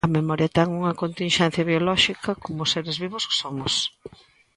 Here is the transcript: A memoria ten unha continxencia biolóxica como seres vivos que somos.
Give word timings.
A 0.07 0.09
memoria 0.17 0.53
ten 0.57 0.67
unha 0.79 0.97
continxencia 1.01 1.67
biolóxica 1.69 2.29
como 2.43 2.69
seres 2.71 2.95
vivos 3.03 3.23
que 3.29 3.39
somos. 3.43 3.73